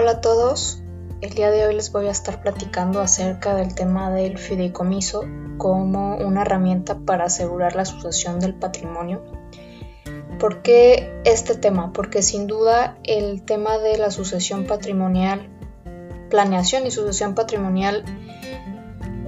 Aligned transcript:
Hola 0.00 0.12
a 0.12 0.20
todos, 0.20 0.80
el 1.22 1.30
día 1.30 1.50
de 1.50 1.66
hoy 1.66 1.74
les 1.74 1.90
voy 1.90 2.06
a 2.06 2.12
estar 2.12 2.40
platicando 2.40 3.00
acerca 3.00 3.56
del 3.56 3.74
tema 3.74 4.12
del 4.12 4.38
fideicomiso 4.38 5.24
como 5.56 6.16
una 6.18 6.42
herramienta 6.42 7.00
para 7.00 7.24
asegurar 7.24 7.74
la 7.74 7.84
sucesión 7.84 8.38
del 8.38 8.54
patrimonio. 8.54 9.24
¿Por 10.38 10.62
qué 10.62 11.20
este 11.24 11.56
tema? 11.56 11.92
Porque 11.92 12.22
sin 12.22 12.46
duda 12.46 12.96
el 13.02 13.42
tema 13.42 13.78
de 13.78 13.98
la 13.98 14.12
sucesión 14.12 14.66
patrimonial, 14.66 15.48
planeación 16.30 16.86
y 16.86 16.92
sucesión 16.92 17.34
patrimonial 17.34 18.04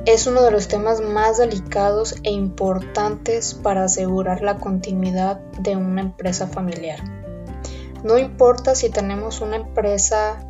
es 0.07 0.29
uno 0.29 0.41
de 0.41 0.52
los 0.52 0.68
temas 0.68 1.00
más 1.00 1.39
delicados 1.39 2.14
e 2.23 2.30
importantes 2.30 3.55
para 3.55 3.82
asegurar 3.82 4.41
la 4.41 4.59
continuidad 4.59 5.41
de 5.59 5.75
una 5.75 6.02
empresa 6.02 6.46
familiar. 6.46 7.00
No 8.05 8.18
importa 8.18 8.77
si 8.77 8.89
tenemos 8.89 9.41
una 9.41 9.57
empresa 9.57 10.46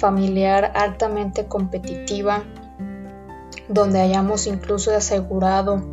familiar 0.00 0.72
altamente 0.74 1.46
competitiva, 1.46 2.42
donde 3.68 4.00
hayamos 4.00 4.46
incluso 4.46 4.90
asegurado 4.96 5.84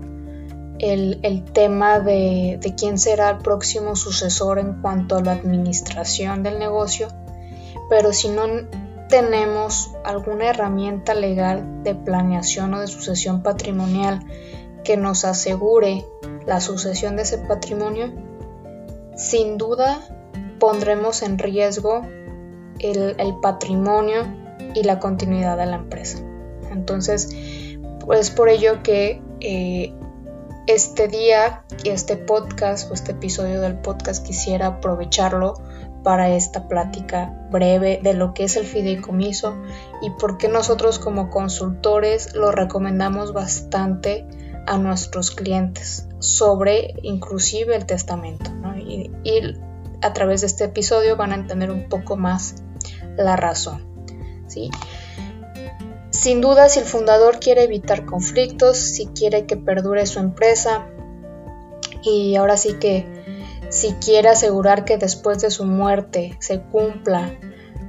el, 0.79 1.43
tema 1.53 1.99
de, 1.99 2.57
de, 2.61 2.75
quién 2.75 2.97
será 2.97 3.31
el 3.31 3.37
próximo 3.39 3.95
sucesor 3.95 4.59
en 4.59 4.81
cuanto 4.81 5.17
a 5.17 5.21
la 5.21 5.33
administración 5.33 6.41
del 6.41 6.57
negocio, 6.57 7.09
pero 7.89 8.13
si 8.13 8.29
no 8.29 8.43
tenemos 9.09 9.91
alguna 10.03 10.49
herramienta 10.49 11.13
legal 11.13 11.83
de 11.83 11.95
planeación 11.95 12.73
o 12.73 12.79
de 12.79 12.87
sucesión 12.87 13.41
patrimonial 13.41 14.19
que 14.83 14.97
nos 14.97 15.25
asegure 15.25 16.05
la 16.45 16.61
sucesión 16.61 17.15
de 17.15 17.23
ese 17.23 17.37
patrimonio, 17.39 18.13
sin 19.15 19.57
duda 19.57 19.99
pondremos 20.59 21.21
en 21.23 21.37
riesgo 21.37 22.03
el, 22.79 23.15
patrimonio 23.41 24.25
y 24.73 24.83
la 24.83 24.99
continuidad 24.99 25.57
de 25.57 25.65
la 25.65 25.75
empresa. 25.77 26.19
Entonces, 26.71 27.29
es 28.13 28.29
por 28.31 28.49
ello 28.49 28.83
que 28.83 29.21
eh, 29.39 29.93
este 30.67 31.07
día 31.07 31.63
y 31.83 31.89
este 31.89 32.17
podcast 32.17 32.91
o 32.91 32.93
este 32.93 33.13
episodio 33.13 33.61
del 33.61 33.79
podcast 33.79 34.25
quisiera 34.25 34.67
aprovecharlo 34.67 35.53
para 36.03 36.29
esta 36.29 36.67
plática 36.67 37.33
breve 37.51 37.99
de 38.01 38.13
lo 38.13 38.33
que 38.33 38.45
es 38.45 38.55
el 38.55 38.65
fideicomiso 38.65 39.55
y 40.01 40.09
por 40.11 40.37
qué 40.37 40.47
nosotros 40.47 40.99
como 40.99 41.29
consultores 41.29 42.33
lo 42.35 42.51
recomendamos 42.51 43.33
bastante 43.33 44.25
a 44.67 44.77
nuestros 44.77 45.31
clientes 45.31 46.07
sobre 46.19 46.95
inclusive 47.01 47.75
el 47.75 47.85
testamento. 47.85 48.51
Y, 48.77 49.11
y, 49.23 49.57
a 50.01 50.13
través 50.13 50.41
de 50.41 50.47
este 50.47 50.65
episodio 50.65 51.15
van 51.17 51.31
a 51.31 51.35
entender 51.35 51.71
un 51.71 51.89
poco 51.89 52.17
más 52.17 52.63
la 53.17 53.35
razón. 53.35 53.85
¿sí? 54.47 54.69
Sin 56.09 56.41
duda, 56.41 56.69
si 56.69 56.79
el 56.79 56.85
fundador 56.85 57.39
quiere 57.39 57.63
evitar 57.63 58.05
conflictos, 58.05 58.77
si 58.77 59.07
quiere 59.07 59.45
que 59.45 59.57
perdure 59.57 60.05
su 60.05 60.19
empresa 60.19 60.87
y 62.03 62.35
ahora 62.35 62.57
sí 62.57 62.73
que 62.73 63.05
si 63.69 63.93
quiere 63.93 64.29
asegurar 64.29 64.85
que 64.85 64.97
después 64.97 65.39
de 65.39 65.51
su 65.51 65.65
muerte 65.65 66.37
se 66.39 66.61
cumpla 66.61 67.37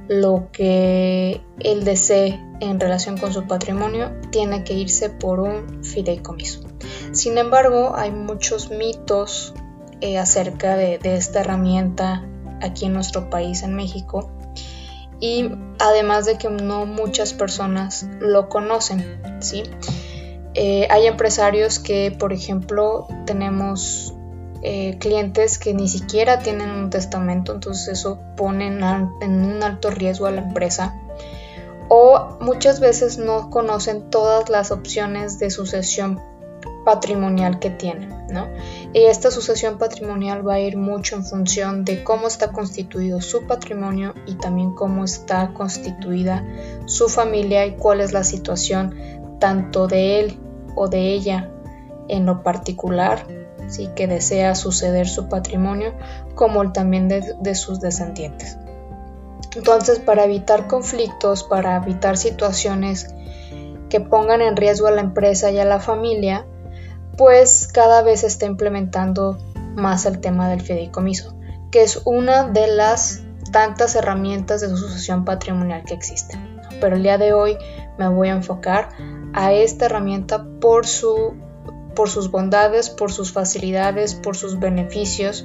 lo 0.09 0.49
que 0.51 1.41
él 1.59 1.85
desee 1.85 2.39
en 2.59 2.79
relación 2.79 3.17
con 3.17 3.31
su 3.31 3.47
patrimonio, 3.47 4.11
tiene 4.31 4.63
que 4.63 4.73
irse 4.73 5.09
por 5.09 5.39
un 5.39 5.83
fideicomiso. 5.83 6.61
Sin 7.11 7.37
embargo, 7.37 7.95
hay 7.95 8.11
muchos 8.11 8.71
mitos 8.71 9.53
eh, 10.01 10.17
acerca 10.17 10.75
de, 10.75 10.99
esta 11.03 11.41
herramienta 11.41 12.27
aquí 12.61 12.85
en 12.85 12.93
nuestro 12.93 13.29
país, 13.29 13.63
en 13.63 13.75
México, 13.75 14.31
y 15.19 15.51
además 15.79 16.25
de 16.25 16.37
que 16.37 16.49
no 16.49 16.85
muchas 16.85 17.33
personas 17.33 18.07
lo 18.19 18.49
conocen, 18.49 19.21
¿sí? 19.39 19.63
Eh, 20.53 20.87
hay 20.89 21.07
empresarios 21.07 21.79
que, 21.79 22.15
por 22.17 22.33
ejemplo, 22.33 23.07
tenemos 23.25 24.13
eh, 24.61 24.97
clientes 24.99 25.57
que 25.57 25.73
ni 25.73 25.87
siquiera 25.87 26.39
tienen 26.39 26.71
un 26.71 26.89
testamento, 26.89 27.53
entonces 27.53 27.99
eso 27.99 28.19
pone 28.35 28.67
en 28.67 28.83
un 28.83 29.63
alto 29.63 29.89
riesgo 29.89 30.25
a 30.25 30.31
la 30.31 30.41
empresa. 30.41 30.95
O 31.87 32.37
muchas 32.39 32.79
veces 32.79 33.17
no 33.17 33.49
conocen 33.49 34.09
todas 34.09 34.49
las 34.49 34.71
opciones 34.71 35.39
de 35.39 35.49
sucesión 35.49 36.21
patrimonial 36.85 37.59
que 37.59 37.69
tienen, 37.69 38.09
¿no? 38.29 38.47
Y 38.91 39.05
esta 39.05 39.29
sucesión 39.29 39.77
patrimonial 39.77 40.47
va 40.47 40.55
a 40.55 40.59
ir 40.59 40.75
mucho 40.75 41.15
en 41.15 41.23
función 41.23 41.85
de 41.85 42.03
cómo 42.03 42.27
está 42.27 42.51
constituido 42.51 43.21
su 43.21 43.45
patrimonio 43.45 44.15
y 44.25 44.35
también 44.35 44.73
cómo 44.73 45.03
está 45.03 45.53
constituida 45.53 46.43
su 46.85 47.07
familia 47.07 47.65
y 47.67 47.75
cuál 47.75 48.01
es 48.01 48.13
la 48.13 48.23
situación 48.23 48.95
tanto 49.39 49.87
de 49.87 50.19
él 50.19 50.39
o 50.75 50.87
de 50.87 51.13
ella 51.13 51.51
en 52.07 52.25
lo 52.25 52.41
particular, 52.41 53.27
sí 53.67 53.89
que 53.95 54.07
desea 54.07 54.55
suceder 54.55 55.07
su 55.07 55.29
patrimonio, 55.29 55.93
como 56.33 56.71
también 56.71 57.07
de, 57.07 57.35
de 57.39 57.53
sus 57.53 57.79
descendientes. 57.79 58.57
Entonces, 59.55 59.99
para 59.99 60.25
evitar 60.25 60.67
conflictos, 60.67 61.43
para 61.43 61.77
evitar 61.77 62.17
situaciones 62.17 63.13
que 63.89 63.99
pongan 63.99 64.41
en 64.41 64.55
riesgo 64.55 64.87
a 64.87 64.91
la 64.91 65.01
empresa 65.01 65.51
y 65.51 65.59
a 65.59 65.65
la 65.65 65.79
familia, 65.79 66.45
pues 67.19 67.67
cada 67.67 68.01
vez 68.01 68.21
se 68.21 68.27
está 68.27 68.45
implementando 68.45 69.37
más 69.75 70.05
el 70.05 70.21
tema 70.21 70.47
del 70.47 70.61
fideicomiso, 70.61 71.35
que 71.69 71.83
es 71.83 72.01
una 72.05 72.45
de 72.45 72.67
las 72.67 73.23
tantas 73.51 73.95
herramientas 73.95 74.61
de 74.61 74.69
sucesión 74.69 75.25
patrimonial 75.25 75.83
que 75.83 75.95
existen. 75.95 76.61
Pero 76.79 76.95
el 76.95 77.03
día 77.03 77.17
de 77.17 77.33
hoy 77.33 77.57
me 77.97 78.07
voy 78.07 78.29
a 78.29 78.31
enfocar 78.31 78.87
a 79.33 79.51
esta 79.51 79.87
herramienta 79.87 80.45
por, 80.61 80.87
su, 80.87 81.33
por 81.93 82.09
sus 82.09 82.31
bondades, 82.31 82.89
por 82.89 83.11
sus 83.11 83.33
facilidades, 83.33 84.15
por 84.15 84.37
sus 84.37 84.57
beneficios 84.57 85.43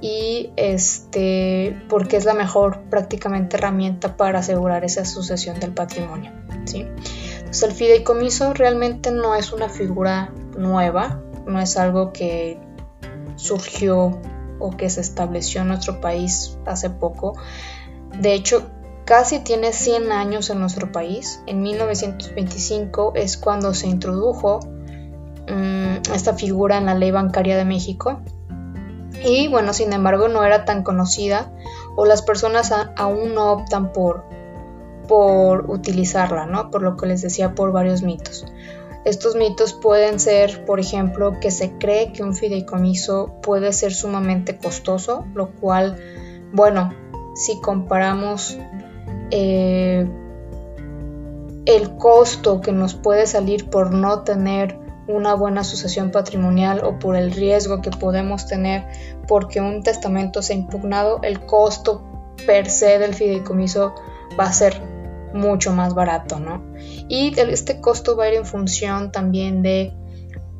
y 0.00 0.50
este 0.56 1.80
porque 1.88 2.16
es 2.16 2.24
la 2.24 2.34
mejor 2.34 2.80
prácticamente 2.90 3.58
herramienta 3.58 4.16
para 4.16 4.40
asegurar 4.40 4.84
esa 4.84 5.04
sucesión 5.04 5.60
del 5.60 5.72
patrimonio. 5.72 6.32
¿sí? 6.64 6.88
Entonces 7.50 7.68
el 7.68 7.74
fideicomiso 7.74 8.54
realmente 8.54 9.10
no 9.10 9.34
es 9.34 9.52
una 9.52 9.68
figura 9.68 10.32
nueva, 10.56 11.20
no 11.46 11.58
es 11.58 11.76
algo 11.76 12.12
que 12.12 12.60
surgió 13.34 14.20
o 14.60 14.70
que 14.76 14.88
se 14.88 15.00
estableció 15.00 15.62
en 15.62 15.66
nuestro 15.66 16.00
país 16.00 16.56
hace 16.64 16.90
poco. 16.90 17.36
De 18.16 18.34
hecho, 18.34 18.70
casi 19.04 19.40
tiene 19.40 19.72
100 19.72 20.12
años 20.12 20.48
en 20.50 20.60
nuestro 20.60 20.92
país. 20.92 21.42
En 21.48 21.60
1925 21.62 23.14
es 23.16 23.36
cuando 23.36 23.74
se 23.74 23.88
introdujo 23.88 24.60
mm, 25.48 26.12
esta 26.14 26.34
figura 26.34 26.78
en 26.78 26.86
la 26.86 26.94
ley 26.94 27.10
bancaria 27.10 27.56
de 27.56 27.64
México. 27.64 28.20
Y 29.24 29.48
bueno, 29.48 29.72
sin 29.72 29.92
embargo 29.92 30.28
no 30.28 30.44
era 30.44 30.64
tan 30.64 30.84
conocida 30.84 31.52
o 31.96 32.06
las 32.06 32.22
personas 32.22 32.72
aún 32.96 33.34
no 33.34 33.50
optan 33.50 33.90
por, 33.92 34.24
por 35.10 35.68
utilizarla, 35.68 36.46
¿no? 36.46 36.70
Por 36.70 36.82
lo 36.82 36.96
que 36.96 37.04
les 37.06 37.20
decía, 37.20 37.56
por 37.56 37.72
varios 37.72 38.00
mitos. 38.00 38.46
Estos 39.04 39.34
mitos 39.34 39.72
pueden 39.72 40.20
ser, 40.20 40.64
por 40.64 40.78
ejemplo, 40.78 41.40
que 41.40 41.50
se 41.50 41.72
cree 41.78 42.12
que 42.12 42.22
un 42.22 42.32
fideicomiso 42.32 43.34
puede 43.42 43.72
ser 43.72 43.92
sumamente 43.92 44.56
costoso, 44.56 45.26
lo 45.34 45.50
cual, 45.50 45.96
bueno, 46.52 46.94
si 47.34 47.60
comparamos 47.60 48.56
eh, 49.32 50.08
el 51.66 51.96
costo 51.96 52.60
que 52.60 52.70
nos 52.70 52.94
puede 52.94 53.26
salir 53.26 53.68
por 53.68 53.92
no 53.92 54.22
tener 54.22 54.78
una 55.08 55.34
buena 55.34 55.62
asociación 55.62 56.12
patrimonial 56.12 56.84
o 56.84 57.00
por 57.00 57.16
el 57.16 57.32
riesgo 57.32 57.82
que 57.82 57.90
podemos 57.90 58.46
tener 58.46 58.84
porque 59.26 59.60
un 59.60 59.82
testamento 59.82 60.40
se 60.40 60.52
ha 60.52 60.56
impugnado, 60.56 61.18
el 61.24 61.40
costo 61.46 62.04
per 62.46 62.70
se 62.70 63.00
del 63.00 63.12
fideicomiso 63.12 63.92
va 64.38 64.44
a 64.44 64.52
ser 64.52 64.89
mucho 65.32 65.72
más 65.72 65.94
barato, 65.94 66.38
¿no? 66.40 66.62
Y 67.08 67.38
este 67.38 67.80
costo 67.80 68.16
va 68.16 68.24
a 68.24 68.28
ir 68.28 68.34
en 68.34 68.46
función 68.46 69.12
también 69.12 69.62
de 69.62 69.92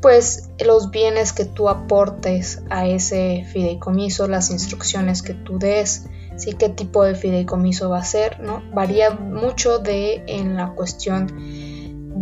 pues 0.00 0.48
los 0.64 0.90
bienes 0.90 1.32
que 1.32 1.44
tú 1.44 1.68
aportes 1.68 2.62
a 2.70 2.86
ese 2.86 3.44
fideicomiso, 3.52 4.28
las 4.28 4.50
instrucciones 4.50 5.22
que 5.22 5.34
tú 5.34 5.58
des, 5.58 6.06
sí 6.36 6.54
qué 6.54 6.70
tipo 6.70 7.04
de 7.04 7.14
fideicomiso 7.14 7.90
va 7.90 7.98
a 7.98 8.04
ser, 8.04 8.40
¿no? 8.40 8.62
Varía 8.72 9.10
mucho 9.10 9.78
de 9.78 10.24
en 10.26 10.56
la 10.56 10.70
cuestión 10.70 11.26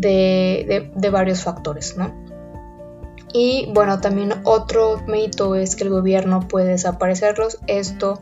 de, 0.00 0.90
de 0.94 1.10
varios 1.10 1.42
factores, 1.42 1.96
¿no? 1.96 2.12
Y 3.32 3.70
bueno, 3.72 4.00
también 4.00 4.32
otro 4.44 5.02
mito 5.06 5.54
es 5.54 5.76
que 5.76 5.84
el 5.84 5.90
gobierno 5.90 6.48
puede 6.48 6.70
desaparecerlos. 6.70 7.58
Esto 7.66 8.20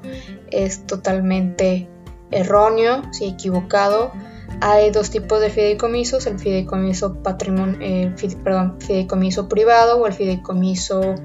es 0.51 0.87
totalmente 0.87 1.89
erróneo, 2.31 3.03
si 3.13 3.27
equivocado. 3.27 4.13
Hay 4.61 4.91
dos 4.91 5.11
tipos 5.11 5.41
de 5.41 5.51
fideicomisos, 5.51 6.27
el 6.27 6.39
fideicomiso, 6.39 7.23
patrimonio, 7.23 7.77
eh, 7.81 8.15
perdón, 8.43 8.81
fideicomiso 8.81 9.49
privado 9.49 9.99
o 9.99 10.07
el 10.07 10.13
fideicomiso 10.13 11.17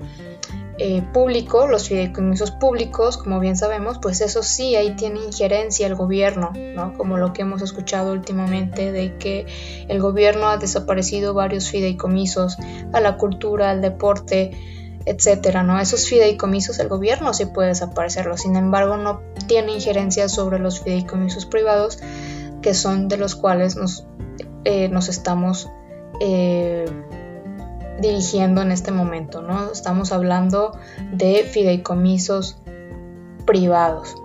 eh, 0.83 1.03
público, 1.13 1.67
los 1.67 1.87
fideicomisos 1.87 2.49
públicos, 2.49 3.17
como 3.17 3.39
bien 3.39 3.55
sabemos, 3.55 3.99
pues 3.99 4.19
eso 4.19 4.41
sí, 4.41 4.75
ahí 4.75 4.95
tiene 4.95 5.23
injerencia 5.23 5.85
el 5.85 5.93
gobierno, 5.93 6.51
¿no? 6.75 6.97
Como 6.97 7.17
lo 7.17 7.33
que 7.33 7.43
hemos 7.43 7.61
escuchado 7.61 8.13
últimamente 8.13 8.91
de 8.91 9.15
que 9.17 9.45
el 9.87 10.01
gobierno 10.01 10.47
ha 10.47 10.57
desaparecido 10.57 11.35
varios 11.35 11.69
fideicomisos 11.69 12.57
a 12.93 12.99
la 12.99 13.17
cultura, 13.17 13.69
al 13.69 13.81
deporte, 13.81 14.51
etcétera, 15.05 15.63
¿no? 15.63 15.79
Esos 15.79 16.07
fideicomisos 16.07 16.79
el 16.79 16.87
gobierno 16.87 17.33
sí 17.33 17.45
puede 17.45 17.69
desaparecerlos, 17.69 18.41
sin 18.41 18.55
embargo 18.55 18.97
no 18.97 19.21
tiene 19.47 19.73
injerencia 19.73 20.29
sobre 20.29 20.59
los 20.59 20.81
fideicomisos 20.81 21.45
privados, 21.45 21.99
que 22.61 22.73
son 22.73 23.07
de 23.07 23.17
los 23.17 23.35
cuales 23.35 23.75
nos, 23.75 24.05
eh, 24.65 24.89
nos 24.89 25.09
estamos 25.09 25.69
eh, 26.19 26.85
dirigiendo 27.99 28.61
en 28.61 28.71
este 28.71 28.91
momento, 28.91 29.41
¿no? 29.41 29.71
Estamos 29.71 30.11
hablando 30.11 30.77
de 31.11 31.43
fideicomisos 31.43 32.57
privados. 33.45 34.15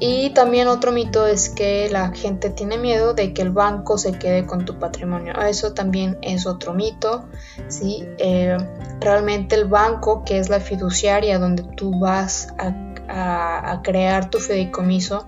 Y 0.00 0.30
también 0.30 0.68
otro 0.68 0.90
mito 0.90 1.26
es 1.26 1.48
que 1.48 1.88
la 1.90 2.10
gente 2.10 2.50
tiene 2.50 2.78
miedo 2.78 3.14
de 3.14 3.32
que 3.32 3.42
el 3.42 3.50
banco 3.50 3.96
se 3.96 4.12
quede 4.12 4.44
con 4.44 4.64
tu 4.64 4.78
patrimonio. 4.78 5.34
Eso 5.40 5.72
también 5.72 6.18
es 6.20 6.46
otro 6.46 6.74
mito. 6.74 7.26
¿sí? 7.68 8.04
Eh, 8.18 8.56
realmente 9.00 9.54
el 9.54 9.66
banco, 9.66 10.24
que 10.24 10.38
es 10.38 10.48
la 10.48 10.60
fiduciaria 10.60 11.38
donde 11.38 11.62
tú 11.62 11.98
vas 11.98 12.48
a, 12.58 13.72
a 13.72 13.82
crear 13.82 14.30
tu 14.30 14.38
fideicomiso, 14.38 15.26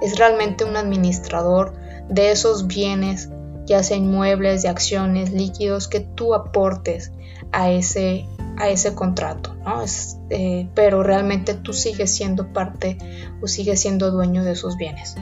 es 0.00 0.18
realmente 0.18 0.64
un 0.64 0.76
administrador 0.76 1.74
de 2.08 2.30
esos 2.30 2.66
bienes, 2.66 3.30
ya 3.64 3.82
sea 3.82 3.96
inmuebles, 3.96 4.62
de 4.62 4.68
acciones, 4.68 5.32
líquidos 5.32 5.88
que 5.88 6.00
tú 6.00 6.34
aportes 6.34 7.12
a 7.52 7.70
ese, 7.70 8.26
a 8.56 8.68
ese 8.68 8.94
contrato, 8.94 9.54
¿no? 9.64 9.84
Eh, 10.30 10.68
pero 10.74 11.02
realmente 11.02 11.54
tú 11.54 11.72
sigues 11.72 12.14
siendo 12.14 12.52
parte 12.52 12.98
o 13.40 13.46
sigues 13.46 13.80
siendo 13.80 14.10
dueño 14.10 14.44
de 14.44 14.52
esos 14.52 14.76
bienes. 14.76 15.16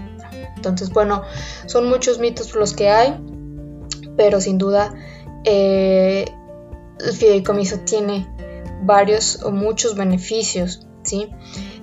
Entonces, 0.57 0.91
bueno, 0.91 1.23
son 1.67 1.89
muchos 1.89 2.19
mitos 2.19 2.55
los 2.55 2.75
que 2.75 2.89
hay, 2.89 3.21
pero 4.17 4.41
sin 4.41 4.59
duda 4.59 4.95
eh, 5.45 6.25
el 7.01 7.13
fideicomiso 7.13 7.81
tiene 7.81 8.27
varios 8.83 9.43
o 9.43 9.51
muchos 9.51 9.97
beneficios, 9.97 10.87
¿sí? 11.03 11.31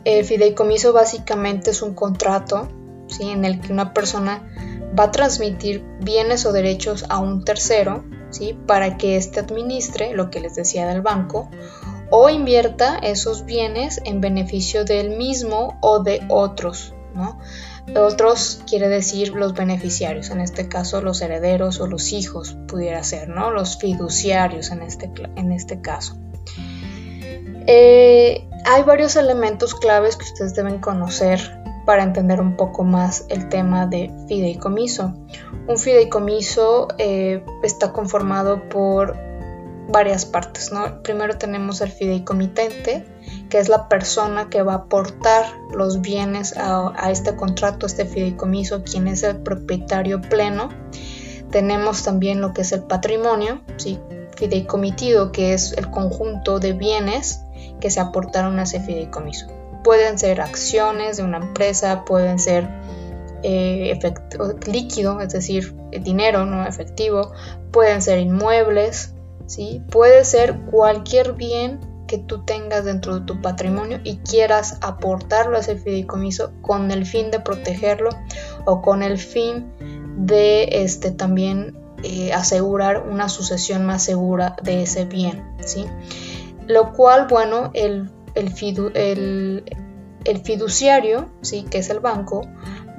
El 0.04 0.25
fideicomiso 0.25 0.94
básicamente 0.94 1.71
es 1.71 1.81
un 1.81 1.94
contrato, 1.94 2.69
¿sí? 3.07 3.30
En 3.30 3.45
el 3.45 3.59
que 3.59 3.71
una 3.71 3.94
persona 3.94 4.47
va 4.97 5.06
a 5.06 5.12
transmitir 5.12 5.83
bienes 6.01 6.45
o 6.45 6.51
derechos 6.51 7.06
a 7.09 7.19
un 7.19 7.44
tercero 7.44 8.04
para 8.66 8.98
que 8.98 9.18
éste 9.18 9.39
administre 9.39 10.13
lo 10.13 10.30
que 10.30 10.39
les 10.39 10.56
decía 10.56 10.88
del 10.88 11.01
banco 11.01 11.50
o 12.10 12.30
invierta 12.30 12.98
esos 12.98 13.45
bienes 13.45 14.01
en 14.04 14.22
beneficio 14.22 14.86
del 14.86 15.18
mismo 15.18 15.78
o 15.81 16.04
de 16.04 16.22
otros. 16.28 16.94
Otros 17.95 18.62
quiere 18.68 18.88
decir 18.88 19.30
los 19.30 19.54
beneficiarios, 19.54 20.30
en 20.30 20.39
este 20.39 20.68
caso 20.68 21.01
los 21.01 21.22
herederos 21.22 21.80
o 21.80 21.88
los 21.88 22.13
hijos, 22.13 22.56
pudiera 22.68 23.04
ser, 23.04 23.30
¿no? 23.30 23.51
Los 23.51 23.78
fiduciarios 23.78 24.72
en 24.72 24.81
este, 24.81 25.12
en 25.36 25.51
este 25.51 25.81
caso. 25.81 26.18
Eh, 27.68 28.48
hay 28.66 28.83
varios 28.83 29.16
elementos 29.16 29.75
claves 29.75 30.16
que 30.16 30.24
ustedes 30.24 30.54
deben 30.56 30.80
conocer 30.80 31.60
para 31.91 32.03
entender 32.03 32.39
un 32.39 32.55
poco 32.55 32.85
más 32.85 33.25
el 33.27 33.49
tema 33.49 33.85
de 33.85 34.09
fideicomiso. 34.29 35.13
Un 35.67 35.77
fideicomiso 35.77 36.88
eh, 36.97 37.43
está 37.63 37.91
conformado 37.91 38.69
por 38.69 39.17
varias 39.89 40.23
partes. 40.23 40.71
Primero 41.03 41.38
tenemos 41.38 41.81
el 41.81 41.91
fideicomitente, 41.91 43.05
que 43.49 43.59
es 43.59 43.67
la 43.67 43.89
persona 43.89 44.49
que 44.49 44.61
va 44.61 44.71
a 44.71 44.75
aportar 44.77 45.47
los 45.75 45.99
bienes 45.99 46.55
a, 46.55 47.11
este 47.11 47.35
contrato, 47.35 47.88
este 47.88 48.05
fideicomiso, 48.05 48.85
quien 48.85 49.09
es 49.09 49.23
el 49.23 49.41
propietario 49.41 50.21
pleno. 50.21 50.69
Tenemos 51.49 52.03
también 52.03 52.39
lo 52.39 52.53
que 52.53 52.61
es 52.61 52.71
el 52.71 52.83
patrimonio, 52.83 53.63
¿sí? 53.75 53.99
fideicomitido, 54.37 55.33
que 55.33 55.53
es 55.53 55.73
el 55.73 55.91
conjunto 55.91 56.61
de 56.61 56.71
bienes 56.71 57.41
que 57.81 57.89
se 57.89 57.99
aportaron 57.99 58.59
a 58.59 58.63
ese 58.63 58.79
fideicomiso. 58.79 59.60
Pueden 59.83 60.19
ser 60.19 60.42
acciones 60.42 61.18
de 61.18 61.24
una 61.24 61.38
empresa, 61.38 62.06
pueden 62.06 62.39
ser 62.39 62.69
eh, 63.44 64.00
líquido, 64.68 65.19
es 65.22 65.33
decir, 65.33 65.75
dinero 66.01 66.45
no 66.45 66.66
efectivo, 66.66 67.31
pueden 67.72 68.01
ser 68.01 68.19
inmuebles, 68.19 69.13
¿sí? 69.48 69.81
puede 69.89 70.24
ser 70.25 70.60
cualquier 70.72 71.33
bien 71.33 71.80
que 72.07 72.18
tú 72.18 72.44
tengas 72.44 72.83
dentro 72.83 73.19
de 73.19 73.25
tu 73.25 73.42
patrimonio 73.42 74.01
y 74.04 74.18
quieras 74.18 74.78
aportarlo 74.81 75.56
a 75.56 75.62
ese 75.62 75.78
fideicomiso 75.78 76.51
con 76.62 76.92
el 76.92 77.06
fin 77.06 77.31
de 77.31 77.39
protegerlo 77.39 78.10
o 78.66 78.81
con 78.81 79.01
el 79.01 79.18
fin 79.18 79.72
de 80.18 80.83
este, 80.83 81.12
también 81.12 81.78
eh, 82.04 82.33
asegurar 82.33 83.07
una 83.07 83.30
sucesión 83.30 83.86
más 83.86 84.04
segura 84.04 84.57
de 84.62 84.83
ese 84.83 85.06
bien. 85.06 85.56
¿sí? 85.63 85.86
Lo 86.68 86.92
cual, 86.92 87.28
bueno, 87.30 87.72
el 87.74 88.10
el, 88.36 89.63
fiduciario, 90.44 91.30
¿sí? 91.42 91.66
que 91.69 91.80
es 91.80 91.89
el 91.89 92.00
banco, 92.00 92.42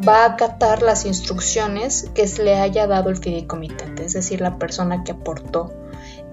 va 0.06 0.24
a 0.24 0.32
acatar 0.32 0.82
las 0.82 1.06
instrucciones 1.06 2.10
que 2.14 2.26
se 2.26 2.42
le 2.42 2.56
haya 2.56 2.86
dado 2.86 3.10
el 3.10 3.16
fideicomitente, 3.16 4.04
es 4.04 4.14
decir, 4.14 4.40
la 4.40 4.58
persona 4.58 5.04
que 5.04 5.12
aportó 5.12 5.72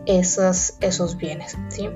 esos, 0.05 1.17
bienes. 1.17 1.57
¿sí? 1.69 1.89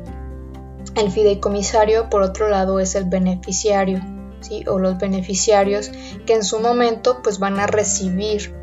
El 0.96 1.12
fideicomisario, 1.12 2.10
por 2.10 2.22
otro 2.22 2.50
lado, 2.50 2.80
es 2.80 2.96
el 2.96 3.06
beneficiario, 3.06 4.02
¿sí? 4.42 4.64
o 4.68 4.80
los 4.80 4.98
beneficiarios 4.98 5.92
que 6.26 6.36
en 6.36 6.44
su 6.44 6.60
momento 6.60 7.22
pues, 7.24 7.40
van 7.40 7.60
a 7.60 7.68
recibir 7.68 8.54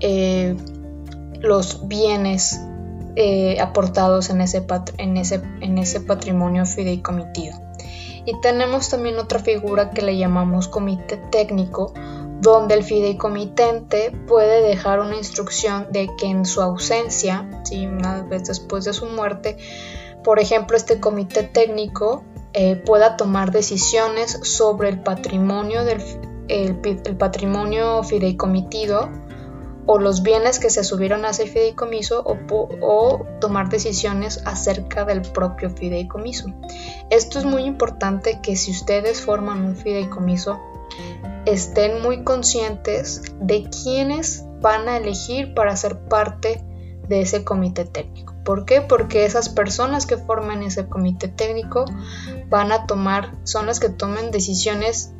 eh, 0.00 0.56
los 1.40 1.86
bienes 1.88 2.60
eh, 3.16 3.60
aportados 3.60 4.30
en 4.30 4.40
ese, 4.40 4.64
en, 4.98 5.16
ese, 5.16 5.42
en 5.60 5.78
ese 5.78 6.00
patrimonio 6.00 6.64
fideicomitido. 6.64 7.67
Y 8.28 8.38
tenemos 8.42 8.90
también 8.90 9.18
otra 9.18 9.38
figura 9.38 9.88
que 9.88 10.02
le 10.02 10.18
llamamos 10.18 10.68
comité 10.68 11.16
técnico, 11.16 11.94
donde 12.42 12.74
el 12.74 12.84
fideicomitente 12.84 14.10
puede 14.26 14.60
dejar 14.60 15.00
una 15.00 15.16
instrucción 15.16 15.86
de 15.92 16.10
que 16.18 16.26
en 16.26 16.44
su 16.44 16.60
ausencia, 16.60 17.48
¿sí? 17.64 17.86
una 17.86 18.20
vez 18.24 18.44
después 18.44 18.84
de 18.84 18.92
su 18.92 19.06
muerte, 19.06 19.56
por 20.22 20.40
ejemplo, 20.40 20.76
este 20.76 21.00
comité 21.00 21.42
técnico 21.42 22.22
eh, 22.52 22.76
pueda 22.76 23.16
tomar 23.16 23.50
decisiones 23.50 24.38
sobre 24.42 24.90
el 24.90 25.00
patrimonio 25.00 25.86
del 25.86 26.02
el 26.48 27.16
patrimonio 27.16 28.02
fideicomitido 28.02 29.10
o 29.90 29.98
los 29.98 30.22
bienes 30.22 30.58
que 30.58 30.68
se 30.68 30.84
subieron 30.84 31.24
a 31.24 31.30
ese 31.30 31.46
fideicomiso 31.46 32.22
o, 32.22 33.26
tomar 33.40 33.70
decisiones 33.70 34.42
acerca 34.44 35.06
del 35.06 35.22
propio 35.22 35.70
fideicomiso. 35.70 36.52
Esto 37.08 37.38
es 37.38 37.46
muy 37.46 37.64
importante 37.64 38.40
que 38.42 38.54
si 38.54 38.70
ustedes 38.70 39.22
forman 39.22 39.64
un 39.64 39.76
fideicomiso 39.76 40.60
estén 41.46 42.02
muy 42.02 42.22
conscientes 42.22 43.22
de 43.40 43.70
quiénes 43.70 44.44
van 44.60 44.88
a 44.90 44.98
elegir 44.98 45.54
para 45.54 45.74
ser 45.74 45.98
parte 46.00 46.62
de 47.08 47.22
ese 47.22 47.42
comité 47.44 47.86
técnico. 47.86 48.34
¿Por 48.44 48.66
qué? 48.66 48.82
Porque 48.82 49.24
esas 49.24 49.48
personas 49.48 50.04
que 50.04 50.18
forman 50.18 50.62
ese 50.62 50.86
comité 50.86 51.28
técnico 51.28 51.86
van 52.50 52.72
a 52.72 52.86
tomar, 52.86 53.38
son 53.44 53.64
las 53.66 53.80
que 53.80 53.88
tomen 53.88 54.30
decisiones 54.30 55.14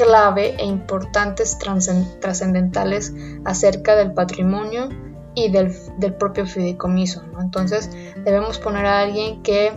clave 0.00 0.54
e 0.58 0.64
importantes 0.64 1.58
trascendentales 1.58 3.12
acerca 3.44 3.96
del 3.96 4.14
patrimonio 4.14 4.88
y 5.34 5.50
del, 5.50 5.74
propio 6.18 6.46
fideicomiso. 6.46 7.22
Entonces 7.38 7.90
debemos 8.24 8.58
poner 8.58 8.86
a 8.86 9.00
alguien 9.00 9.42
que 9.42 9.72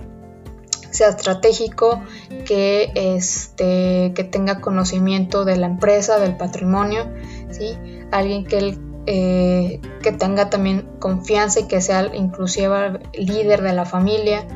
sea 0.92 1.10
estratégico, 1.10 2.02
que, 2.46 2.92
este, 2.96 4.14
que 4.16 4.24
tenga 4.24 4.62
conocimiento 4.62 5.44
de 5.44 5.58
la 5.58 5.68
empresa, 5.68 6.20
del 6.20 6.38
patrimonio, 6.38 7.12
¿sí? 7.50 7.78
alguien 8.12 8.46
que, 8.46 8.78
eh, 9.08 9.82
que 10.02 10.12
tenga 10.14 10.50
también 10.50 10.88
confianza 11.00 11.60
y 11.62 11.68
que 11.68 11.82
sea 11.82 12.16
inclusive 12.16 13.02
líder 13.14 13.62
de 13.62 13.74
la 13.74 13.84
familia 13.84 14.48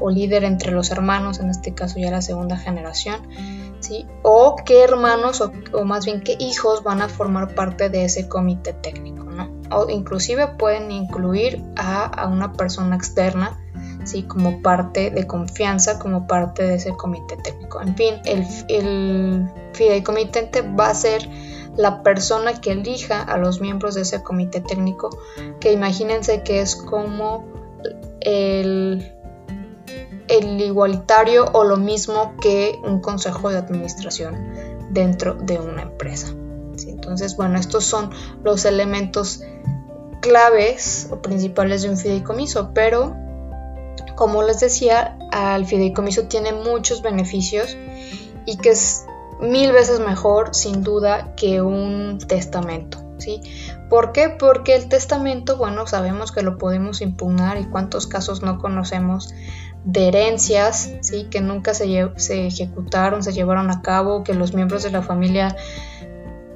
o 0.00 0.10
líder 0.10 0.42
entre 0.42 0.72
los 0.72 0.90
hermanos, 0.90 1.38
en 1.38 1.48
este 1.50 1.74
caso 1.74 2.00
ya 2.00 2.10
la 2.10 2.22
segunda 2.22 2.56
generación 2.56 3.20
o 4.22 4.56
qué 4.64 4.82
hermanos 4.82 5.40
o, 5.40 5.84
más 5.84 6.04
bien 6.04 6.22
qué 6.22 6.36
hijos 6.38 6.82
van 6.82 7.02
a 7.02 7.08
formar 7.08 7.54
parte 7.54 7.88
de 7.88 8.04
ese 8.04 8.28
comité 8.28 8.72
técnico, 8.72 9.24
¿no? 9.24 9.50
O 9.70 9.88
inclusive 9.88 10.48
pueden 10.48 10.90
incluir 10.90 11.62
a, 11.76 12.28
una 12.28 12.52
persona 12.52 12.96
externa, 12.96 13.58
¿sí? 14.04 14.24
Como 14.24 14.62
parte 14.62 15.10
de 15.10 15.26
confianza, 15.26 15.98
como 15.98 16.26
parte 16.26 16.62
de 16.64 16.74
ese 16.74 16.92
comité 16.92 17.36
técnico. 17.36 17.80
En 17.80 17.96
fin, 17.96 18.14
el, 18.24 18.46
el 18.68 19.50
fideicomitente 19.72 20.62
va 20.62 20.90
a 20.90 20.94
ser 20.94 21.28
la 21.76 22.02
persona 22.02 22.60
que 22.60 22.72
elija 22.72 23.22
a 23.22 23.38
los 23.38 23.60
miembros 23.60 23.94
de 23.94 24.02
ese 24.02 24.22
comité 24.22 24.60
técnico, 24.60 25.10
que 25.60 25.72
imagínense 25.72 26.42
que 26.42 26.60
es 26.60 26.76
como 26.76 27.44
el 28.20 29.12
el 30.28 30.60
igualitario 30.60 31.46
o 31.52 31.64
lo 31.64 31.76
mismo 31.76 32.34
que 32.40 32.78
un 32.84 33.00
consejo 33.00 33.50
de 33.50 33.58
administración 33.58 34.36
dentro 34.90 35.34
de 35.34 35.58
una 35.58 35.82
empresa. 35.82 36.28
Entonces, 36.86 37.36
bueno, 37.36 37.58
estos 37.58 37.84
son 37.84 38.10
los 38.42 38.64
elementos 38.64 39.42
claves 40.20 41.08
o 41.10 41.20
principales 41.20 41.82
de 41.82 41.90
un 41.90 41.96
fideicomiso, 41.96 42.70
pero 42.72 43.14
como 44.14 44.42
les 44.42 44.60
decía, 44.60 45.18
el 45.56 45.66
fideicomiso 45.66 46.24
tiene 46.24 46.52
muchos 46.52 47.02
beneficios 47.02 47.76
y 48.46 48.56
que 48.56 48.70
es 48.70 49.04
mil 49.40 49.72
veces 49.72 50.00
mejor 50.00 50.54
sin 50.54 50.82
duda 50.82 51.34
que 51.34 51.60
un 51.60 52.18
testamento. 52.18 52.98
¿Sí? 53.18 53.40
¿Por 53.88 54.10
qué? 54.10 54.30
Porque 54.30 54.74
el 54.74 54.88
testamento, 54.88 55.56
bueno, 55.56 55.86
sabemos 55.86 56.32
que 56.32 56.42
lo 56.42 56.58
podemos 56.58 57.00
impugnar 57.02 57.56
y 57.56 57.66
cuántos 57.66 58.08
casos 58.08 58.42
no 58.42 58.58
conocemos 58.58 59.32
de 59.84 60.08
herencias, 60.08 60.90
¿sí? 61.00 61.26
Que 61.30 61.40
nunca 61.40 61.74
se, 61.74 62.10
ejecutaron, 62.46 63.22
se 63.22 63.32
llevaron 63.32 63.70
a 63.70 63.82
cabo, 63.82 64.22
que 64.22 64.34
los 64.34 64.54
miembros 64.54 64.82
de 64.82 64.90
la 64.90 65.02
familia 65.02 65.56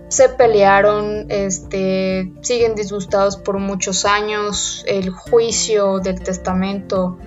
se 0.09 0.29
pelearon, 0.29 1.27
este, 1.31 2.33
siguen 2.41 2.75
disgustados 2.75 3.37
por 3.37 3.59
muchos 3.59 4.05
años, 4.05 4.85
el 4.87 5.11
juicio 5.11 5.99
del 5.99 6.23
testamento 6.23 7.19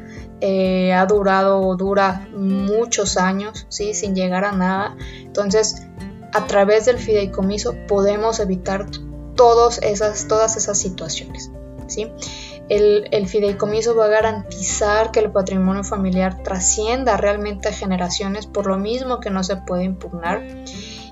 eh, 0.42 0.94
ha 0.94 1.06
durado 1.06 1.60
o 1.60 1.76
dura 1.76 2.30
muchos 2.34 3.18
años, 3.18 3.66
¿sí? 3.68 3.94
sin 3.94 4.16
llegar 4.16 4.46
a 4.46 4.54
nada. 4.54 4.96
Entonces, 5.18 5.84
a 6.34 6.48
través 6.48 6.86
del 6.86 6.98
fideicomiso 6.98 7.76
podemos 7.88 8.40
evitar 8.40 8.86
todas 9.36 9.80
esas, 9.82 10.28
todas 10.28 10.56
esas 10.56 10.78
situaciones. 10.78 11.52
¿sí? 11.88 12.12
El, 12.70 13.08
el, 13.12 13.28
fideicomiso 13.28 13.96
va 13.96 14.06
a 14.06 14.10
garantizar 14.10 15.12
que 15.12 15.20
el 15.20 15.32
patrimonio 15.32 15.84
familiar 15.84 16.44
trascienda 16.44 17.18
realmente 17.18 17.70
a 17.70 17.72
generaciones 17.72 18.46
por 18.46 18.68
lo 18.68 18.78
mismo 18.78 19.20
que 19.20 19.32
no 19.32 19.44
se 19.44 19.58
puede 19.58 19.84
impugnar. 19.84 20.44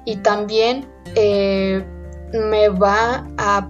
Y 0.05 0.17
también 0.17 0.87
eh, 1.15 1.83
me 2.33 2.69
va 2.69 3.27
a, 3.37 3.69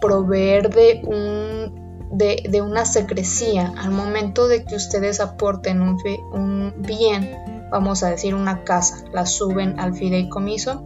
proveer 0.00 0.70
de, 0.70 1.02
un, 1.04 2.08
de, 2.12 2.62
una 2.62 2.86
secrecía 2.86 3.74
al 3.76 3.90
momento 3.90 4.48
de 4.48 4.64
que 4.64 4.74
ustedes 4.74 5.20
aporten 5.20 5.82
un, 5.82 5.98
un, 6.32 6.74
bien, 6.78 7.68
vamos 7.70 8.02
a 8.02 8.08
decir 8.08 8.34
una 8.34 8.64
casa, 8.64 9.04
la 9.12 9.26
suben 9.26 9.78
al 9.78 9.94
fideicomiso, 9.94 10.82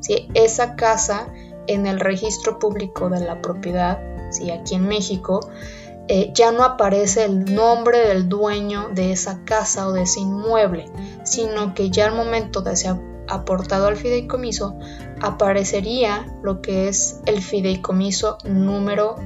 si 0.00 0.28
esa 0.34 0.76
casa 0.76 1.32
en 1.66 1.86
el 1.86 1.98
registro 1.98 2.60
público 2.60 3.10
de 3.10 3.20
la 3.20 3.42
propiedad, 3.42 3.98
si 4.30 4.50
aquí 4.50 4.74
en 4.74 4.86
México, 4.86 5.40
eh, 6.08 6.30
ya 6.32 6.52
no 6.52 6.64
aparece 6.64 7.24
el 7.24 7.54
nombre 7.54 7.98
del 8.08 8.28
dueño 8.28 8.88
de 8.94 9.12
esa 9.12 9.44
casa 9.44 9.86
o 9.88 9.92
de 9.92 10.02
ese 10.02 10.20
inmueble, 10.20 10.90
sino 11.22 11.74
que 11.74 11.90
ya 11.90 12.06
al 12.06 12.14
momento 12.14 12.62
de, 12.62 12.72
ese, 12.72 12.88
aportado 13.28 13.88
al 13.88 13.96
fideicomiso, 13.96 14.78
aparecería 15.20 16.26
lo 16.42 16.62
que 16.62 16.88
es 16.88 17.20
el 17.26 17.42
fideicomiso 17.42 18.38
número 18.44 19.16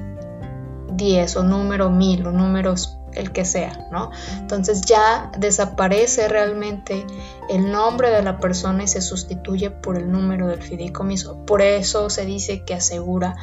10 0.91 1.37
o 1.37 1.43
número 1.43 1.89
1000 1.89 2.27
o 2.27 2.31
números 2.31 2.97
el 3.15 3.31
que 3.31 3.45
sea, 3.45 3.87
¿no? 3.91 4.11
Entonces 4.39 4.81
ya 4.81 5.31
desaparece 5.37 6.27
realmente 6.27 7.05
el 7.49 7.71
nombre 7.71 8.09
de 8.09 8.23
la 8.23 8.39
persona 8.39 8.83
y 8.83 8.87
se 8.87 9.01
sustituye 9.01 9.69
por 9.69 9.97
el 9.97 10.11
número 10.11 10.47
del 10.47 10.61
fideicomiso. 10.61 11.45
Por 11.45 11.61
eso 11.61 12.09
se 12.09 12.25
dice 12.25 12.63
que 12.65 12.73
asegura 12.73 13.35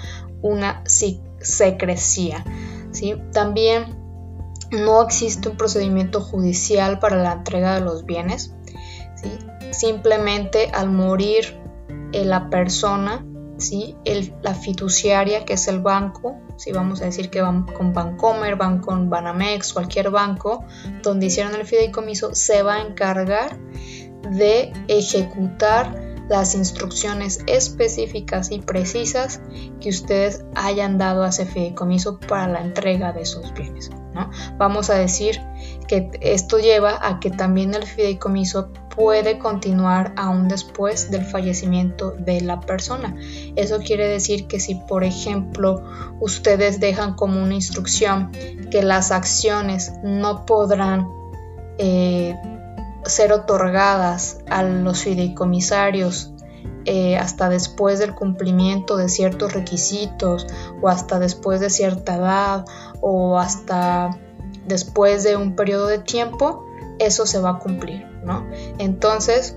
una 0.43 0.83
secrecía, 0.87 2.45
¿sí? 2.93 3.15
También 3.33 4.01
no 4.71 5.03
existe 5.03 5.49
un 5.49 5.57
procedimiento 5.57 6.21
judicial 6.21 6.99
para 6.99 7.17
la 7.17 7.33
entrega 7.33 7.75
de 7.75 7.81
los 7.81 8.05
bienes, 8.05 8.55
¿sí? 9.17 9.31
simplemente 9.73 10.71
al 10.73 10.91
morir 10.91 11.61
eh, 12.13 12.25
la 12.25 12.51
persona, 12.51 13.25
¿sí? 13.59 13.97
la 14.43 14.55
fiduciaria, 14.55 15.45
que 15.45 15.55
es 15.55 15.69
el 15.69 15.81
banco, 15.81 16.37
si 16.57 16.73
vamos 16.73 17.03
a 17.03 17.07
decir 17.07 17.31
que 17.31 17.41
van 17.41 17.65
con 17.65 17.93
Bancomer, 17.93 18.57
van 18.57 18.81
con 18.81 19.11
Banamex, 19.11 19.73
cualquier 19.73 20.11
banco 20.11 20.65
donde 21.03 21.27
hicieron 21.27 21.55
el 21.55 21.67
fideicomiso, 21.67 22.35
se 22.35 22.63
va 22.63 22.77
a 22.77 22.83
encargar 22.83 23.59
de 24.31 24.73
ejecutar 24.87 26.10
las 26.31 26.55
instrucciones 26.55 27.41
específicas 27.49 28.53
y 28.53 28.61
precisas 28.61 29.41
que 29.81 29.89
ustedes 29.89 30.45
hayan 30.55 30.97
dado 30.97 31.25
a 31.25 31.31
ese 31.31 31.45
fideicomiso 31.45 32.21
para 32.21 32.47
la 32.47 32.61
entrega 32.61 33.13
de 33.13 33.27
sus 33.27 33.53
bienes. 33.53 33.91
¿no? 34.15 34.31
Vamos 34.57 34.91
a 34.91 34.95
decir 34.95 35.41
que 35.89 36.09
esto 36.21 36.61
lleva 36.61 37.05
a 37.05 37.19
que 37.19 37.31
también 37.31 37.75
el 37.75 37.83
fideicomiso 37.83 38.71
puede 38.95 39.39
continuar 39.39 40.15
aún 40.17 40.47
después 40.47 41.11
del 41.11 41.25
fallecimiento 41.25 42.13
de 42.13 42.41
la 42.43 42.61
persona. 42.61 43.17
Eso 43.57 43.81
quiere 43.81 44.07
decir 44.07 44.47
que 44.47 44.61
si, 44.61 44.77
por 44.77 45.03
ejemplo, 45.03 45.83
ustedes 46.21 46.79
dejan 46.79 47.15
como 47.15 47.43
una 47.43 47.55
instrucción 47.55 48.31
que 48.71 48.85
las 48.85 49.11
acciones 49.11 49.95
no 50.05 50.47
podrán 50.47 51.09
eh, 51.79 52.37
ser 53.11 53.33
otorgadas 53.33 54.39
a 54.49 54.63
los 54.63 55.03
fideicomisarios 55.03 56.33
eh, 56.87 57.19
hasta 57.19 57.51
después 57.51 57.99
del 57.99 58.15
cumplimiento 58.15 58.97
de 58.97 59.09
ciertos 59.09 59.53
requisitos 59.53 60.47
o 60.81 60.89
hasta 60.89 61.19
después 61.19 61.61
de 61.61 61.69
cierta 61.69 62.17
edad 62.17 62.65
o 63.03 63.39
hasta 63.39 64.19
después 64.67 65.23
de 65.23 65.37
un 65.37 65.57
periodo 65.57 65.89
de 65.89 65.99
tiempo, 65.99 66.65
eso 66.99 67.27
se 67.27 67.39
va 67.39 67.51
a 67.51 67.59
cumplir, 67.59 68.07
¿no? 68.25 68.47
Entonces, 68.79 69.57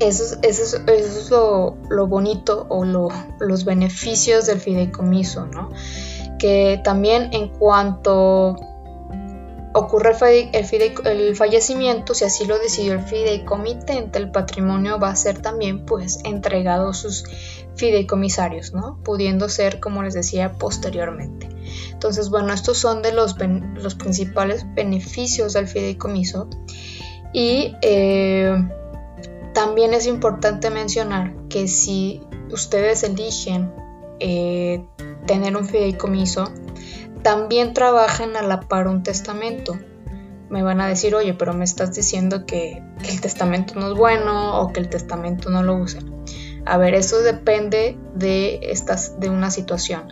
eso, 0.00 0.36
es 0.42 1.30
lo, 1.30 2.06
bonito 2.08 2.66
o 2.68 2.84
los 2.84 3.64
beneficios 3.64 4.46
del 4.46 4.60
fideicomiso, 4.60 5.46
¿no? 5.46 5.70
Que 6.38 6.80
también 6.82 7.32
en 7.32 7.48
cuanto 7.48 8.56
ocurre 9.74 10.12
el, 10.52 11.36
fallecimiento, 11.36 12.14
si 12.14 12.24
así 12.24 12.44
lo 12.46 12.58
decidió 12.58 12.92
el 12.94 13.02
fideicomitente, 13.02 14.18
el 14.18 14.30
patrimonio 14.30 14.98
va 14.98 15.10
a 15.10 15.16
ser 15.16 15.40
también 15.40 15.84
pues 15.86 16.20
entregado 16.24 16.88
a 16.88 16.94
sus 16.94 17.24
fideicomisarios, 17.74 18.74
¿no? 18.74 18.98
Pudiendo 19.02 19.48
ser, 19.48 19.80
como 19.80 20.02
les 20.02 20.14
decía, 20.14 20.52
posteriormente. 20.58 21.48
Entonces, 21.92 22.28
bueno, 22.28 22.52
estos 22.52 22.78
son 22.78 23.02
de 23.02 23.12
los, 23.12 23.36
los 23.74 23.94
principales 23.94 24.66
beneficios 24.74 25.54
del 25.54 25.66
fideicomiso 25.68 26.48
y 27.32 27.74
eh, 27.80 28.54
también 29.54 29.94
es 29.94 30.06
importante 30.06 30.70
mencionar 30.70 31.34
que 31.48 31.68
si 31.68 32.22
ustedes 32.50 33.02
eligen 33.04 33.72
eh, 34.20 34.84
tener 35.26 35.56
un 35.56 35.64
fideicomiso, 35.64 36.44
también 37.22 37.74
trabajan 37.74 38.36
a 38.36 38.42
la 38.42 38.60
par 38.60 38.88
un 38.88 39.02
testamento. 39.02 39.78
Me 40.48 40.62
van 40.62 40.80
a 40.80 40.86
decir, 40.86 41.14
oye, 41.14 41.34
pero 41.34 41.54
me 41.54 41.64
estás 41.64 41.94
diciendo 41.94 42.44
que, 42.46 42.82
el 43.08 43.20
testamento 43.20 43.74
no 43.74 43.92
es 43.92 43.94
bueno 43.94 44.60
o 44.60 44.72
que 44.72 44.80
el 44.80 44.88
testamento 44.88 45.50
no 45.50 45.62
lo 45.62 45.76
usen. 45.76 46.12
A 46.66 46.76
ver, 46.76 46.94
eso 46.94 47.20
depende 47.22 47.98
de, 48.14 48.60
estas, 48.62 49.18
de 49.18 49.30
una 49.30 49.50
situación. 49.50 50.08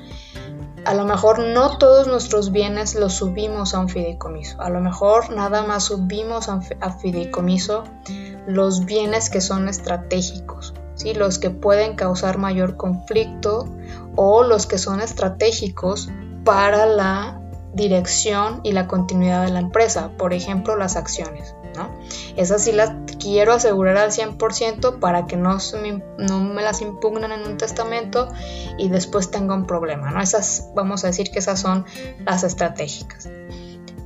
A 0.85 0.95
lo 0.95 1.05
mejor 1.05 1.41
no 1.41 1.77
todos 1.77 2.09
nuestros 2.09 2.53
bienes 2.53 2.95
los 2.95 3.13
subimos 3.13 3.75
a 3.75 3.81
un 3.81 3.89
fideicomiso. 3.89 4.61
A 4.61 4.71
lo 4.71 4.81
mejor 4.81 5.31
nada 5.31 5.63
más 5.63 5.85
subimos 5.85 6.49
a, 6.49 6.61
a 6.81 6.93
fideicomiso 6.99 7.85
los 8.47 8.87
bienes 8.87 9.29
que 9.29 9.43
son 9.43 9.69
estratégicos, 9.69 10.75
¿sí? 10.95 11.13
los 11.13 11.39
que 11.39 11.51
pueden 11.51 11.97
causar 11.97 12.39
mayor 12.39 12.77
conflicto 12.77 13.69
o 14.17 14.43
los 14.43 14.67
que 14.67 14.79
son 14.79 15.01
estratégicos 15.01 16.09
para 16.45 16.87
la 16.87 17.41
dirección 17.73 18.61
y 18.65 18.73
la 18.73 18.89
continuidad 18.89 19.45
de 19.45 19.53
la 19.53 19.61
empresa, 19.61 20.11
por 20.17 20.33
ejemplo 20.33 20.77
las 20.77 20.97
acciones. 20.97 21.55
¿no? 21.77 21.89
Esas 22.37 22.65
sí 22.65 22.73
las 22.73 22.93
quiero 23.21 23.53
asegurar 23.53 23.97
al 23.97 24.11
100% 24.11 24.99
para 24.99 25.27
que 25.27 25.37
no, 25.37 25.57
me, 25.81 26.03
no 26.19 26.41
me 26.41 26.63
las 26.63 26.81
impugnen 26.81 27.31
en 27.31 27.47
un 27.47 27.57
testamento 27.57 28.29
y 28.77 28.89
después 28.89 29.31
tenga 29.31 29.55
un 29.55 29.67
problema. 29.67 30.11
¿no? 30.11 30.21
Esas, 30.21 30.71
vamos 30.75 31.05
a 31.05 31.09
decir 31.09 31.31
que 31.31 31.39
esas 31.39 31.61
son 31.61 31.85
las 32.27 32.43
estratégicas. 32.43 33.29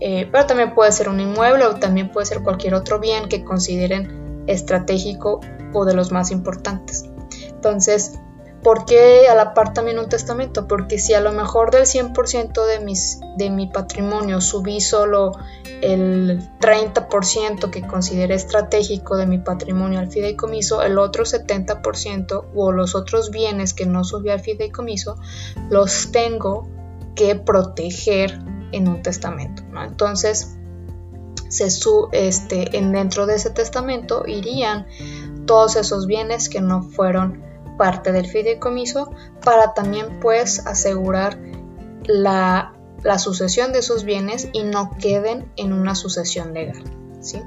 Eh, 0.00 0.28
pero 0.30 0.46
también 0.46 0.74
puede 0.74 0.92
ser 0.92 1.08
un 1.08 1.20
inmueble 1.20 1.64
o 1.64 1.76
también 1.76 2.10
puede 2.10 2.26
ser 2.26 2.42
cualquier 2.42 2.74
otro 2.74 2.98
bien 2.98 3.28
que 3.28 3.44
consideren 3.44 4.44
estratégico 4.46 5.40
o 5.72 5.84
de 5.86 5.94
los 5.94 6.12
más 6.12 6.30
importantes. 6.30 7.04
Entonces, 7.48 8.18
¿Por 8.64 8.86
qué 8.86 9.28
a 9.28 9.34
la 9.34 9.52
par 9.52 9.74
también 9.74 9.98
un 9.98 10.08
testamento? 10.08 10.66
Porque 10.66 10.98
si 10.98 11.12
a 11.12 11.20
lo 11.20 11.32
mejor 11.32 11.70
del 11.70 11.82
100% 11.82 12.64
de, 12.64 12.80
mis, 12.80 13.20
de 13.36 13.50
mi 13.50 13.66
patrimonio 13.66 14.40
subí 14.40 14.80
solo 14.80 15.32
el 15.82 16.40
30% 16.60 17.70
que 17.70 17.86
consideré 17.86 18.34
estratégico 18.34 19.18
de 19.18 19.26
mi 19.26 19.36
patrimonio 19.36 20.00
al 20.00 20.10
fideicomiso, 20.10 20.82
el 20.82 20.96
otro 20.96 21.24
70% 21.24 22.44
o 22.54 22.72
los 22.72 22.94
otros 22.94 23.30
bienes 23.30 23.74
que 23.74 23.84
no 23.84 24.02
subí 24.02 24.30
al 24.30 24.40
fideicomiso, 24.40 25.18
los 25.68 26.10
tengo 26.10 26.66
que 27.14 27.36
proteger 27.36 28.40
en 28.72 28.88
un 28.88 29.02
testamento. 29.02 29.62
Entonces, 29.76 30.56
se 31.50 31.68
este, 32.12 32.78
en 32.78 32.92
dentro 32.92 33.26
de 33.26 33.34
ese 33.34 33.50
testamento 33.50 34.24
irían 34.26 34.86
todos 35.44 35.76
esos 35.76 36.06
bienes 36.06 36.48
que 36.48 36.62
no 36.62 36.82
fueron 36.82 37.53
parte 37.76 38.12
del 38.12 38.26
fideicomiso 38.26 39.10
para 39.44 39.74
también 39.74 40.20
pues 40.20 40.66
asegurar 40.66 41.38
la, 42.06 42.72
sucesión 43.18 43.72
de 43.72 43.80
esos 43.80 44.04
bienes 44.04 44.48
y 44.52 44.62
no 44.62 44.90
queden 44.98 45.50
en 45.56 45.72
una 45.72 45.94
sucesión 45.94 46.54
legal. 46.54 46.82
¿sí? 47.20 47.40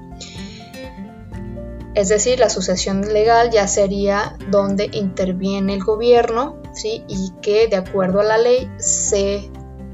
Es 1.96 2.10
decir, 2.10 2.40
la 2.40 2.50
sucesión 2.50 3.02
legal 3.02 3.50
ya 3.50 3.68
sería 3.68 4.38
donde 4.52 4.90
interviene 4.92 5.74
el 5.74 5.84
gobierno 5.84 6.62
¿sí? 6.74 7.04
y 7.08 7.32
que 7.42 7.68
de 7.68 7.78
acuerdo 7.78 8.20
a 8.20 8.24
la 8.24 8.38
ley 8.38 8.70
se, 8.78 9.50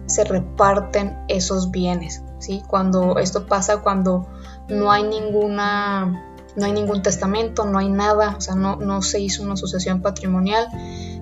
se 0.05 0.23
reparten 0.25 1.17
esos 1.29 1.71
bienes. 1.71 2.21
¿sí? 2.39 2.61
Cuando 2.67 3.19
esto 3.19 3.47
pasa 3.47 3.81
cuando 3.81 4.27
no 4.67 4.91
hay 4.91 5.03
ninguna 5.03 6.32
no 6.55 6.65
hay 6.65 6.73
ningún 6.73 7.01
testamento, 7.01 7.65
no 7.65 7.79
hay 7.79 7.89
nada, 7.89 8.35
o 8.37 8.41
sea, 8.41 8.55
no, 8.55 8.75
no 8.75 9.01
se 9.01 9.19
hizo 9.19 9.43
una 9.43 9.57
sucesión 9.57 10.01
patrimonial, 10.01 10.67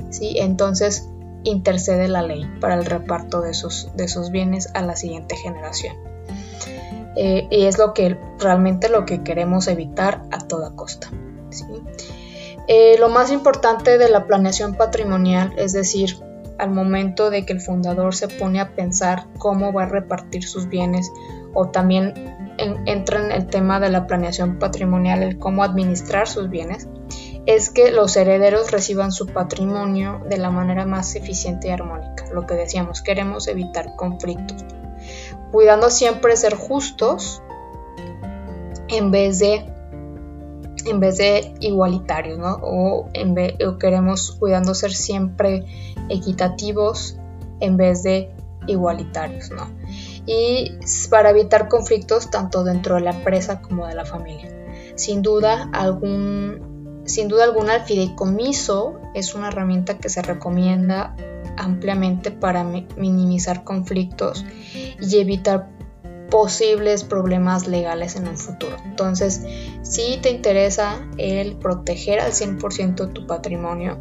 ¿sí? 0.10 0.36
Entonces 0.40 1.10
intercede 1.44 2.08
la 2.08 2.22
ley 2.22 2.50
para 2.60 2.76
el 2.76 2.86
reparto 2.86 3.42
de 3.42 3.52
esos, 3.52 3.90
de 3.96 4.08
bienes 4.32 4.70
a 4.74 4.82
la 4.82 4.96
siguiente 4.96 5.36
generación. 5.36 5.96
Eh, 7.16 7.48
y 7.50 7.66
es 7.66 7.78
lo 7.78 7.94
que 7.94 8.18
realmente 8.40 8.90
lo 8.90 9.06
que 9.06 9.22
queremos 9.22 9.68
evitar 9.68 10.24
a 10.32 10.40
toda 10.40 10.76
costa. 10.76 11.10
Eh, 12.68 12.96
lo 13.00 13.10
más 13.10 13.32
importante 13.32 13.98
de 13.98 14.10
la 14.10 14.28
planeación 14.28 14.76
patrimonial, 14.76 15.54
es 15.58 15.74
decir, 15.74 16.18
al 16.58 16.72
momento 16.72 17.30
de 17.30 17.46
que 17.46 17.54
el 17.54 17.60
fundador 17.60 18.16
se 18.16 18.28
pone 18.28 18.62
a 18.62 18.76
pensar 18.76 19.26
cómo 19.38 19.74
va 19.74 19.84
a 19.84 19.88
repartir 19.88 20.48
sus 20.48 20.70
bienes 20.70 21.12
o 21.54 21.70
también 21.70 22.14
entra 22.86 23.26
en 23.26 23.32
el 23.32 23.48
tema 23.48 23.80
de 23.80 23.90
la 23.90 24.08
planeación 24.08 24.60
patrimonial, 24.60 25.24
el 25.24 25.40
cómo 25.40 25.64
administrar 25.64 26.28
sus 26.28 26.50
bienes, 26.50 26.88
es 27.46 27.70
que 27.70 27.92
los 27.92 28.16
herederos 28.18 28.72
reciban 28.72 29.12
su 29.12 29.28
patrimonio 29.28 30.22
de 30.30 30.38
la 30.38 30.52
manera 30.52 30.86
más 30.86 31.16
eficiente 31.16 31.70
y 31.70 31.72
armónica. 31.72 32.26
Lo 32.34 32.46
que 32.46 32.54
decíamos, 32.54 33.02
queremos 33.02 33.48
evitar 33.48 33.96
conflictos, 33.96 34.64
cuidando 35.52 35.90
siempre 35.90 36.36
ser 36.38 36.56
justos 36.56 37.42
en 38.90 39.12
vez 39.12 39.40
de 39.40 39.66
en 40.86 41.00
vez 41.00 41.18
de 41.18 41.54
igualitarios, 41.60 42.40
¿no? 42.40 42.58
O, 42.64 43.10
en 43.14 43.36
o 43.68 43.78
queremos 43.78 44.32
cuidando 44.40 44.74
ser 44.74 44.92
siempre 44.92 45.66
equitativos 46.10 47.18
en 47.60 47.78
vez 47.78 48.02
de 48.02 48.32
igualitarios, 48.68 49.52
¿no? 49.52 49.68
Y 50.26 50.78
para 51.10 51.32
evitar 51.32 51.68
conflictos 51.68 52.30
tanto 52.30 52.64
dentro 52.64 52.96
de 52.96 53.02
la 53.02 53.12
empresa 53.12 53.62
como 53.62 53.88
de 53.88 53.96
la 53.96 54.06
familia. 54.06 54.50
Sin 54.96 55.22
duda, 55.22 55.70
algún, 55.74 57.04
sin 57.06 57.28
duda 57.28 57.46
alguna, 57.46 57.76
el 57.76 57.82
fideicomiso 57.84 59.00
es 59.14 59.34
una 59.34 59.48
herramienta 59.50 59.98
que 59.98 60.10
se 60.10 60.22
recomienda 60.22 61.16
ampliamente 61.58 62.32
para 62.32 62.64
minimizar 62.64 63.64
conflictos 63.64 64.46
y 65.00 65.20
evitar 65.20 65.70
posibles 66.30 67.04
problemas 67.04 67.68
legales 67.68 68.16
en 68.16 68.28
un 68.28 68.38
futuro. 68.38 68.78
Entonces, 68.86 69.46
si 69.84 70.18
te 70.22 70.32
interesa 70.32 71.06
el 71.18 71.58
proteger 71.58 72.20
al 72.20 72.32
100% 72.32 73.12
tu 73.12 73.28
patrimonio 73.28 74.00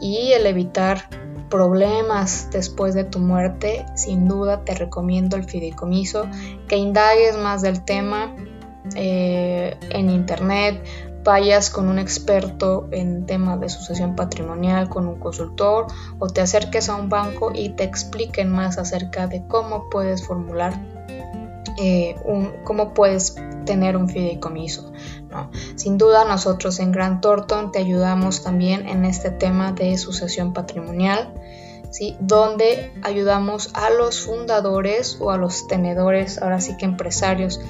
y 0.00 0.32
el 0.32 0.46
evitar 0.46 1.08
problemas 1.50 2.48
después 2.50 2.94
de 2.94 3.04
tu 3.04 3.18
muerte, 3.18 3.84
sin 3.94 4.28
duda 4.28 4.64
te 4.64 4.74
recomiendo 4.74 5.36
el 5.36 5.44
fideicomiso, 5.44 6.26
que 6.68 6.76
indagues 6.76 7.36
más 7.36 7.60
del 7.60 7.84
tema 7.84 8.34
eh, 8.94 9.76
en 9.90 10.08
internet, 10.08 10.82
vayas 11.22 11.68
con 11.68 11.88
un 11.88 11.98
experto 11.98 12.88
en 12.92 13.26
tema 13.26 13.56
de 13.56 13.68
sucesión 13.68 14.16
patrimonial, 14.16 14.88
con 14.88 15.06
un 15.06 15.18
consultor, 15.18 15.86
o 16.18 16.28
te 16.28 16.40
acerques 16.40 16.88
a 16.88 16.96
un 16.96 17.08
banco 17.08 17.52
y 17.54 17.70
te 17.70 17.84
expliquen 17.84 18.50
más 18.50 18.78
acerca 18.78 19.26
de 19.26 19.46
cómo 19.46 19.90
puedes 19.90 20.26
formular, 20.26 20.80
eh, 21.78 22.16
un, 22.24 22.52
cómo 22.64 22.94
puedes 22.94 23.36
tener 23.66 23.96
un 23.96 24.08
fideicomiso. 24.08 24.92
Sin 25.76 25.98
duda 25.98 26.24
nosotros 26.24 26.80
en 26.80 26.92
Grant 26.92 27.20
Thornton 27.20 27.72
te 27.72 27.78
ayudamos 27.78 28.42
también 28.42 28.88
en 28.88 29.04
este 29.04 29.30
tema 29.30 29.72
de 29.72 29.96
sucesión 29.98 30.52
patrimonial, 30.52 31.32
¿sí? 31.90 32.16
donde 32.20 32.92
ayudamos 33.02 33.70
a 33.74 33.90
los 33.90 34.20
fundadores 34.20 35.18
o 35.20 35.30
a 35.30 35.36
los 35.36 35.66
tenedores, 35.68 36.40
ahora 36.42 36.60
sí 36.60 36.76
que 36.76 36.84
empresarios 36.84 37.60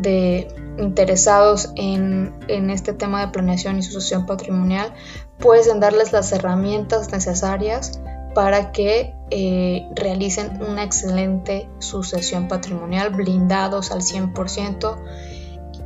de 0.00 0.48
interesados 0.78 1.70
en, 1.76 2.32
este 2.70 2.92
tema 2.92 3.20
de 3.20 3.32
planeación 3.32 3.78
y 3.78 3.82
sucesión 3.82 4.26
patrimonial, 4.26 4.92
pues 5.38 5.66
en 5.66 5.80
darles 5.80 6.12
las 6.12 6.32
herramientas 6.32 7.12
necesarias 7.12 8.00
para 8.34 8.72
que 8.72 9.14
eh, 9.30 9.88
realicen 9.94 10.62
una 10.62 10.84
excelente 10.84 11.68
sucesión 11.80 12.48
patrimonial, 12.48 13.10
blindados 13.10 13.90
al 13.90 14.00
100% 14.00 14.96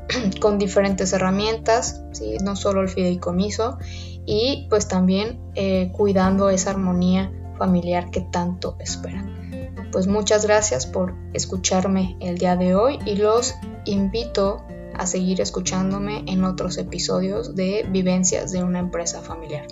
con 0.41 0.59
diferentes 0.59 1.13
herramientas, 1.13 2.03
¿sí? 2.13 2.37
no 2.43 2.57
solo 2.57 2.83
el 2.83 2.89
fideicomiso, 2.89 3.79
y 4.27 4.67
pues 4.71 4.89
también 4.89 5.41
eh, 5.55 5.91
cuidando 5.93 6.51
esa 6.51 6.71
armonía 6.71 7.33
familiar 7.59 8.11
que 8.11 8.21
tanto 8.21 8.77
esperan. 8.79 9.45
Pues 9.93 10.07
muchas 10.07 10.45
gracias 10.45 10.87
por 10.87 11.15
escucharme 11.33 12.17
el 12.21 12.39
día 12.39 12.57
de 12.57 12.75
hoy 12.75 12.99
y 13.07 13.17
los 13.17 13.55
invito 13.85 14.65
a 14.97 15.07
seguir 15.07 15.41
escuchándome 15.41 16.25
en 16.27 16.45
otros 16.45 16.79
episodios 16.79 17.55
de 17.55 17.87
Vivencias 17.89 18.53
de 18.53 18.65
una 18.65 18.79
empresa 18.79 19.21
familiar. 19.21 19.67